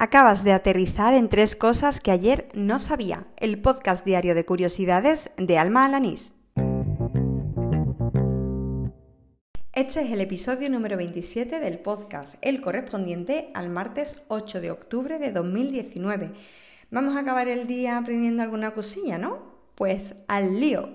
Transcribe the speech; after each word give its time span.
Acabas 0.00 0.44
de 0.44 0.52
aterrizar 0.52 1.12
en 1.12 1.28
tres 1.28 1.56
cosas 1.56 2.00
que 2.00 2.12
ayer 2.12 2.48
no 2.54 2.78
sabía. 2.78 3.26
El 3.36 3.60
podcast 3.60 4.06
diario 4.06 4.36
de 4.36 4.44
curiosidades 4.44 5.32
de 5.36 5.58
Alma 5.58 5.84
Alanís. 5.84 6.34
Este 9.72 10.02
es 10.02 10.12
el 10.12 10.20
episodio 10.20 10.70
número 10.70 10.96
27 10.96 11.58
del 11.58 11.80
podcast, 11.80 12.36
el 12.42 12.60
correspondiente 12.60 13.50
al 13.54 13.70
martes 13.70 14.22
8 14.28 14.60
de 14.60 14.70
octubre 14.70 15.18
de 15.18 15.32
2019. 15.32 16.30
Vamos 16.92 17.16
a 17.16 17.20
acabar 17.20 17.48
el 17.48 17.66
día 17.66 17.98
aprendiendo 17.98 18.44
alguna 18.44 18.74
cosilla, 18.74 19.18
¿no? 19.18 19.56
Pues 19.74 20.14
al 20.28 20.60
lío. 20.60 20.90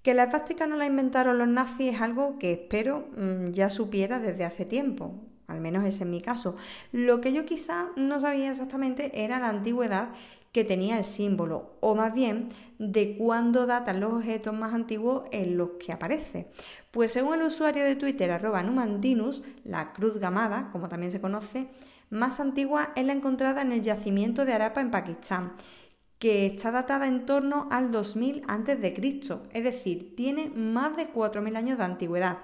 Que 0.00 0.14
la 0.14 0.30
práctica 0.30 0.66
no 0.66 0.76
la 0.76 0.86
inventaron 0.86 1.36
los 1.36 1.48
nazis 1.48 1.92
es 1.92 2.00
algo 2.00 2.38
que 2.38 2.54
espero 2.54 3.10
mm, 3.18 3.50
ya 3.50 3.68
supiera 3.68 4.18
desde 4.18 4.46
hace 4.46 4.64
tiempo 4.64 5.20
al 5.46 5.60
menos 5.60 5.84
ese 5.84 6.04
es 6.04 6.10
mi 6.10 6.20
caso. 6.20 6.56
Lo 6.92 7.20
que 7.20 7.32
yo 7.32 7.44
quizá 7.44 7.88
no 7.96 8.20
sabía 8.20 8.50
exactamente 8.50 9.24
era 9.24 9.38
la 9.38 9.48
antigüedad 9.48 10.08
que 10.52 10.62
tenía 10.62 10.98
el 10.98 11.04
símbolo, 11.04 11.72
o 11.80 11.96
más 11.96 12.14
bien 12.14 12.50
de 12.78 13.16
cuándo 13.16 13.66
datan 13.66 13.98
los 13.98 14.12
objetos 14.12 14.54
más 14.54 14.72
antiguos 14.72 15.24
en 15.32 15.56
los 15.56 15.70
que 15.84 15.92
aparece. 15.92 16.48
Pues 16.92 17.12
según 17.12 17.40
el 17.40 17.46
usuario 17.46 17.82
de 17.82 17.96
Twitter 17.96 18.30
arroba 18.30 18.62
Numantinus, 18.62 19.42
la 19.64 19.92
cruz 19.92 20.18
gamada, 20.18 20.70
como 20.70 20.88
también 20.88 21.10
se 21.10 21.20
conoce, 21.20 21.66
más 22.08 22.38
antigua 22.38 22.92
es 22.94 23.04
la 23.04 23.14
encontrada 23.14 23.62
en 23.62 23.72
el 23.72 23.82
yacimiento 23.82 24.44
de 24.44 24.52
Arapa 24.52 24.80
en 24.80 24.92
Pakistán, 24.92 25.54
que 26.20 26.46
está 26.46 26.70
datada 26.70 27.08
en 27.08 27.26
torno 27.26 27.66
al 27.72 27.90
2000 27.90 28.44
a.C., 28.46 29.20
es 29.52 29.64
decir, 29.64 30.14
tiene 30.14 30.50
más 30.50 30.96
de 30.96 31.12
4.000 31.12 31.56
años 31.56 31.78
de 31.78 31.84
antigüedad. 31.84 32.38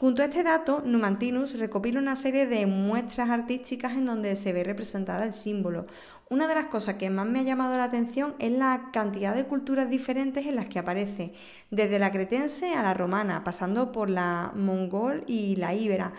Junto 0.00 0.22
a 0.22 0.24
este 0.24 0.42
dato, 0.42 0.82
Numantinus 0.82 1.58
recopila 1.58 1.98
una 1.98 2.16
serie 2.16 2.46
de 2.46 2.64
muestras 2.64 3.28
artísticas 3.28 3.92
en 3.92 4.06
donde 4.06 4.34
se 4.34 4.54
ve 4.54 4.64
representada 4.64 5.26
el 5.26 5.34
símbolo. 5.34 5.86
Una 6.30 6.48
de 6.48 6.54
las 6.54 6.68
cosas 6.68 6.94
que 6.94 7.10
más 7.10 7.26
me 7.26 7.40
ha 7.40 7.42
llamado 7.42 7.76
la 7.76 7.84
atención 7.84 8.34
es 8.38 8.50
la 8.50 8.88
cantidad 8.94 9.34
de 9.34 9.44
culturas 9.44 9.90
diferentes 9.90 10.46
en 10.46 10.56
las 10.56 10.70
que 10.70 10.78
aparece, 10.78 11.34
desde 11.70 11.98
la 11.98 12.12
cretense 12.12 12.72
a 12.72 12.82
la 12.82 12.94
romana, 12.94 13.44
pasando 13.44 13.92
por 13.92 14.08
la 14.08 14.52
mongol 14.54 15.22
y 15.26 15.56
la 15.56 15.74
íbera. 15.74 16.14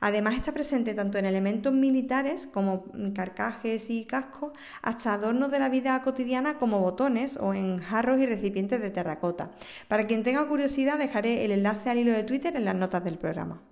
Además 0.00 0.34
está 0.34 0.52
presente 0.52 0.94
tanto 0.94 1.18
en 1.18 1.24
elementos 1.24 1.72
militares 1.72 2.48
como 2.52 2.84
carcajes 3.14 3.88
y 3.90 4.04
cascos, 4.04 4.52
hasta 4.82 5.14
adornos 5.14 5.50
de 5.50 5.58
la 5.58 5.68
vida 5.68 6.00
cotidiana 6.02 6.58
como 6.58 6.80
botones 6.80 7.38
o 7.38 7.54
en 7.54 7.78
jarros 7.78 8.20
y 8.20 8.26
recipientes 8.26 8.80
de 8.80 8.90
terracota. 8.90 9.50
Para 9.88 10.06
quien 10.06 10.22
tenga 10.22 10.46
curiosidad 10.46 10.98
dejaré 10.98 11.44
el 11.44 11.50
enlace 11.50 11.90
al 11.90 11.98
hilo 11.98 12.12
de 12.12 12.24
Twitter 12.24 12.56
en 12.56 12.66
las 12.66 12.74
notas 12.74 13.04
del 13.04 13.18
programa. 13.18 13.62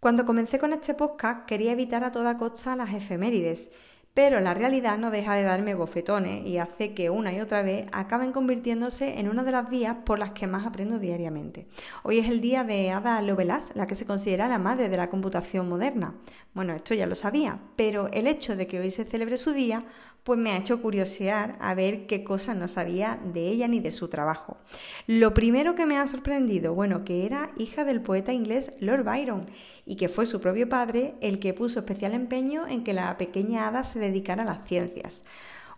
Cuando 0.00 0.24
comencé 0.24 0.58
con 0.58 0.72
este 0.72 0.94
podcast 0.94 1.46
quería 1.46 1.70
evitar 1.70 2.02
a 2.02 2.10
toda 2.10 2.36
costa 2.36 2.74
las 2.74 2.92
efemérides 2.92 3.70
pero 4.14 4.40
la 4.40 4.54
realidad 4.54 4.98
no 4.98 5.10
deja 5.10 5.34
de 5.34 5.42
darme 5.42 5.74
bofetones 5.74 6.46
y 6.46 6.58
hace 6.58 6.92
que 6.92 7.08
una 7.08 7.32
y 7.32 7.40
otra 7.40 7.62
vez 7.62 7.86
acaben 7.92 8.32
convirtiéndose 8.32 9.18
en 9.18 9.28
una 9.28 9.42
de 9.42 9.52
las 9.52 9.70
vías 9.70 9.96
por 10.04 10.18
las 10.18 10.32
que 10.32 10.46
más 10.46 10.66
aprendo 10.66 10.98
diariamente. 10.98 11.66
Hoy 12.02 12.18
es 12.18 12.28
el 12.28 12.40
día 12.40 12.62
de 12.62 12.90
Ada 12.90 13.22
Lovelace, 13.22 13.72
la 13.74 13.86
que 13.86 13.94
se 13.94 14.06
considera 14.06 14.48
la 14.48 14.58
madre 14.58 14.88
de 14.88 14.96
la 14.96 15.08
computación 15.08 15.68
moderna. 15.68 16.14
Bueno, 16.52 16.74
esto 16.74 16.92
ya 16.94 17.06
lo 17.06 17.14
sabía, 17.14 17.58
pero 17.76 18.08
el 18.12 18.26
hecho 18.26 18.54
de 18.54 18.66
que 18.66 18.80
hoy 18.80 18.90
se 18.90 19.04
celebre 19.04 19.38
su 19.38 19.52
día 19.52 19.86
pues 20.24 20.38
me 20.38 20.52
ha 20.52 20.56
hecho 20.56 20.80
curiosear 20.80 21.56
a 21.60 21.74
ver 21.74 22.06
qué 22.06 22.22
cosas 22.22 22.56
no 22.56 22.68
sabía 22.68 23.20
de 23.32 23.48
ella 23.48 23.66
ni 23.66 23.80
de 23.80 23.90
su 23.90 24.08
trabajo. 24.08 24.56
Lo 25.06 25.34
primero 25.34 25.74
que 25.74 25.86
me 25.86 25.98
ha 25.98 26.06
sorprendido, 26.06 26.74
bueno, 26.74 27.04
que 27.04 27.26
era 27.26 27.50
hija 27.56 27.84
del 27.84 28.02
poeta 28.02 28.32
inglés 28.32 28.70
Lord 28.78 29.04
Byron 29.04 29.46
y 29.84 29.96
que 29.96 30.08
fue 30.08 30.26
su 30.26 30.40
propio 30.40 30.68
padre 30.68 31.14
el 31.20 31.40
que 31.40 31.54
puso 31.54 31.80
especial 31.80 32.14
empeño 32.14 32.68
en 32.68 32.84
que 32.84 32.92
la 32.92 33.16
pequeña 33.16 33.66
hada 33.66 33.82
se 33.82 33.98
dedicara 34.02 34.42
a 34.42 34.46
las 34.46 34.68
ciencias. 34.68 35.24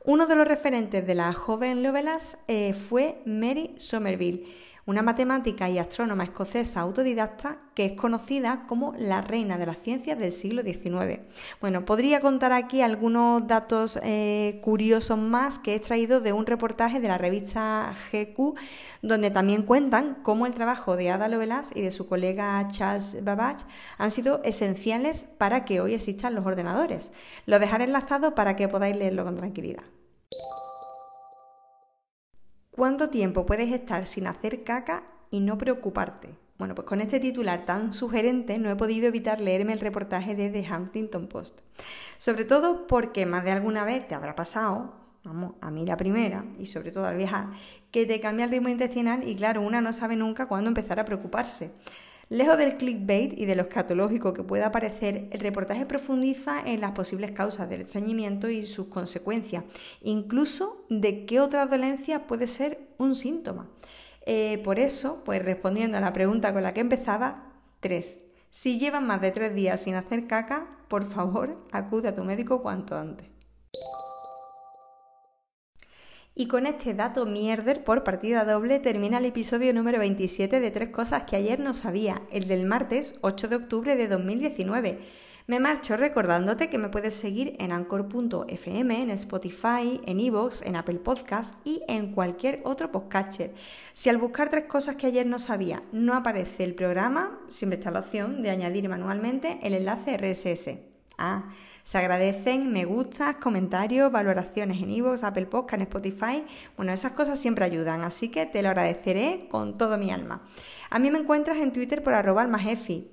Uno 0.04 0.26
de 0.26 0.34
los 0.34 0.46
referentes 0.46 1.06
de 1.06 1.14
la 1.14 1.32
joven 1.32 1.82
Lovelace 1.82 2.36
eh, 2.46 2.74
fue 2.74 3.22
Mary 3.24 3.74
Somerville 3.78 4.44
una 4.86 5.02
matemática 5.02 5.68
y 5.70 5.78
astrónoma 5.78 6.24
escocesa 6.24 6.80
autodidacta 6.80 7.58
que 7.74 7.86
es 7.86 7.92
conocida 7.92 8.64
como 8.68 8.94
la 8.98 9.20
reina 9.20 9.58
de 9.58 9.66
las 9.66 9.78
ciencias 9.78 10.18
del 10.18 10.32
siglo 10.32 10.62
XIX. 10.62 11.20
Bueno, 11.60 11.84
podría 11.84 12.20
contar 12.20 12.52
aquí 12.52 12.82
algunos 12.82 13.46
datos 13.46 13.98
eh, 14.02 14.60
curiosos 14.62 15.18
más 15.18 15.58
que 15.58 15.72
he 15.72 15.76
extraído 15.76 16.20
de 16.20 16.32
un 16.32 16.46
reportaje 16.46 17.00
de 17.00 17.08
la 17.08 17.18
revista 17.18 17.92
GQ, 18.12 18.54
donde 19.02 19.30
también 19.30 19.62
cuentan 19.62 20.18
cómo 20.22 20.46
el 20.46 20.54
trabajo 20.54 20.96
de 20.96 21.10
Ada 21.10 21.28
Lovelace 21.28 21.78
y 21.78 21.82
de 21.82 21.90
su 21.90 22.06
colega 22.06 22.66
Charles 22.70 23.24
Babbage 23.24 23.64
han 23.98 24.10
sido 24.10 24.42
esenciales 24.44 25.26
para 25.38 25.64
que 25.64 25.80
hoy 25.80 25.94
existan 25.94 26.34
los 26.34 26.46
ordenadores. 26.46 27.12
Lo 27.46 27.58
dejaré 27.58 27.84
enlazado 27.84 28.34
para 28.34 28.56
que 28.56 28.68
podáis 28.68 28.96
leerlo 28.96 29.24
con 29.24 29.36
tranquilidad. 29.36 29.84
¿Cuánto 32.74 33.08
tiempo 33.08 33.46
puedes 33.46 33.70
estar 33.70 34.04
sin 34.08 34.26
hacer 34.26 34.64
caca 34.64 35.04
y 35.30 35.38
no 35.38 35.56
preocuparte? 35.56 36.30
Bueno, 36.58 36.74
pues 36.74 36.88
con 36.88 37.00
este 37.00 37.20
titular 37.20 37.64
tan 37.64 37.92
sugerente 37.92 38.58
no 38.58 38.68
he 38.68 38.74
podido 38.74 39.06
evitar 39.06 39.40
leerme 39.40 39.74
el 39.74 39.78
reportaje 39.78 40.34
de 40.34 40.50
The 40.50 40.66
Huntington 40.68 41.28
Post. 41.28 41.60
Sobre 42.18 42.44
todo 42.44 42.88
porque 42.88 43.26
más 43.26 43.44
de 43.44 43.52
alguna 43.52 43.84
vez 43.84 44.08
te 44.08 44.16
habrá 44.16 44.34
pasado, 44.34 44.92
vamos, 45.22 45.52
a 45.60 45.70
mí 45.70 45.86
la 45.86 45.96
primera, 45.96 46.46
y 46.58 46.66
sobre 46.66 46.90
todo 46.90 47.06
al 47.06 47.16
viajar, 47.16 47.50
que 47.92 48.06
te 48.06 48.18
cambia 48.18 48.46
el 48.46 48.50
ritmo 48.50 48.68
intestinal 48.68 49.22
y 49.22 49.36
claro, 49.36 49.60
una 49.60 49.80
no 49.80 49.92
sabe 49.92 50.16
nunca 50.16 50.46
cuándo 50.46 50.66
empezar 50.66 50.98
a 50.98 51.04
preocuparse. 51.04 51.70
Lejos 52.30 52.56
del 52.56 52.78
clickbait 52.78 53.38
y 53.38 53.44
de 53.44 53.54
lo 53.54 53.62
escatológico 53.62 54.32
que 54.32 54.42
pueda 54.42 54.72
parecer, 54.72 55.28
el 55.30 55.40
reportaje 55.40 55.84
profundiza 55.84 56.60
en 56.64 56.80
las 56.80 56.92
posibles 56.92 57.32
causas 57.32 57.68
del 57.68 57.82
estreñimiento 57.82 58.48
y 58.48 58.64
sus 58.64 58.86
consecuencias, 58.86 59.64
incluso 60.00 60.86
de 60.88 61.26
qué 61.26 61.40
otra 61.40 61.66
dolencia 61.66 62.26
puede 62.26 62.46
ser 62.46 62.88
un 62.96 63.14
síntoma. 63.14 63.68
Eh, 64.24 64.60
por 64.64 64.78
eso, 64.78 65.22
pues 65.24 65.44
respondiendo 65.44 65.98
a 65.98 66.00
la 66.00 66.14
pregunta 66.14 66.54
con 66.54 66.62
la 66.62 66.72
que 66.72 66.80
empezaba, 66.80 67.52
tres. 67.80 68.22
Si 68.48 68.78
llevan 68.78 69.06
más 69.06 69.20
de 69.20 69.30
tres 69.30 69.54
días 69.54 69.82
sin 69.82 69.94
hacer 69.94 70.26
caca, 70.26 70.78
por 70.88 71.04
favor, 71.04 71.56
acude 71.72 72.08
a 72.08 72.14
tu 72.14 72.24
médico 72.24 72.62
cuanto 72.62 72.96
antes. 72.96 73.33
Y 76.36 76.46
con 76.48 76.66
este 76.66 76.94
dato 76.94 77.26
mierder 77.26 77.84
por 77.84 78.02
partida 78.02 78.44
doble 78.44 78.80
termina 78.80 79.18
el 79.18 79.26
episodio 79.26 79.72
número 79.72 80.00
27 80.00 80.58
de 80.58 80.70
Tres 80.72 80.88
Cosas 80.88 81.22
que 81.22 81.36
ayer 81.36 81.60
no 81.60 81.74
sabía, 81.74 82.22
el 82.32 82.48
del 82.48 82.66
martes 82.66 83.14
8 83.20 83.46
de 83.46 83.54
octubre 83.54 83.94
de 83.94 84.08
2019. 84.08 84.98
Me 85.46 85.60
marcho 85.60 85.96
recordándote 85.96 86.68
que 86.68 86.78
me 86.78 86.88
puedes 86.88 87.14
seguir 87.14 87.54
en 87.60 87.70
anchor.fm, 87.70 89.00
en 89.00 89.10
Spotify, 89.10 90.00
en 90.06 90.18
Evox, 90.18 90.62
en 90.62 90.74
Apple 90.74 90.98
Podcast 90.98 91.54
y 91.64 91.82
en 91.86 92.10
cualquier 92.12 92.62
otro 92.64 92.90
podcatcher. 92.90 93.54
Si 93.92 94.08
al 94.08 94.18
buscar 94.18 94.50
tres 94.50 94.64
cosas 94.64 94.96
que 94.96 95.06
ayer 95.06 95.26
no 95.26 95.38
sabía 95.38 95.84
no 95.92 96.14
aparece 96.14 96.64
el 96.64 96.74
programa, 96.74 97.38
siempre 97.48 97.78
está 97.78 97.92
la 97.92 98.00
opción 98.00 98.42
de 98.42 98.50
añadir 98.50 98.88
manualmente 98.88 99.60
el 99.62 99.74
enlace 99.74 100.16
RSS. 100.16 100.93
Ah, 101.18 101.44
se 101.84 101.98
agradecen 101.98 102.72
me 102.72 102.84
gustas, 102.84 103.36
comentarios, 103.36 104.10
valoraciones 104.10 104.80
en 104.82 104.90
iVoox, 104.90 105.22
Apple 105.22 105.46
Podcast, 105.46 105.74
en 105.74 105.82
Spotify. 105.82 106.44
Bueno, 106.76 106.92
esas 106.92 107.12
cosas 107.12 107.38
siempre 107.38 107.64
ayudan, 107.64 108.04
así 108.04 108.30
que 108.30 108.46
te 108.46 108.62
lo 108.62 108.70
agradeceré 108.70 109.46
con 109.50 109.76
todo 109.76 109.98
mi 109.98 110.10
alma. 110.10 110.42
A 110.90 110.98
mí 110.98 111.10
me 111.10 111.18
encuentras 111.18 111.58
en 111.58 111.72
Twitter 111.72 112.02
por 112.02 112.14
arroba. 112.14 112.48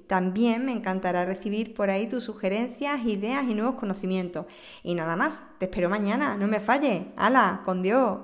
También 0.08 0.66
me 0.66 0.72
encantará 0.72 1.26
recibir 1.26 1.74
por 1.74 1.90
ahí 1.90 2.08
tus 2.08 2.24
sugerencias, 2.24 3.04
ideas 3.06 3.44
y 3.46 3.54
nuevos 3.54 3.76
conocimientos. 3.76 4.46
Y 4.84 4.96
nada 4.96 5.16
más, 5.16 5.44
te 5.60 5.66
espero 5.66 5.90
mañana, 5.90 6.38
no 6.38 6.48
me 6.48 6.60
falles. 6.60 7.08
¡Hala! 7.18 7.62
¡Con 7.66 7.82
Dios! 7.82 8.20